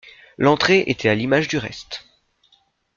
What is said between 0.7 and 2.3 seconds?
était à l’image du reste.